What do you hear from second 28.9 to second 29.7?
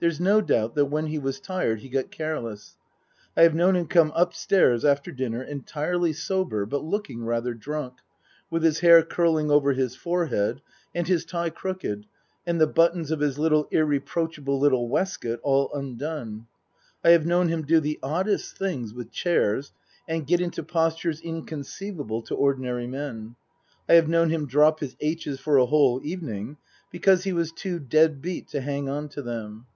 to them.